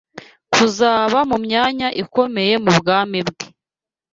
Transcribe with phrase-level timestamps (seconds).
[0.53, 3.45] kuzaba mu myanya ikomeye mu bwami bwe